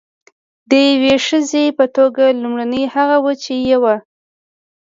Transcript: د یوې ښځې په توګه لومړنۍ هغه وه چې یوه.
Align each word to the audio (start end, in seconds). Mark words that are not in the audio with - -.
د 0.69 0.71
یوې 0.89 1.15
ښځې 1.27 1.65
په 1.77 1.85
توګه 1.97 2.23
لومړنۍ 2.41 2.83
هغه 2.95 3.17
وه 3.23 3.33
چې 3.43 3.53
یوه. 3.71 3.95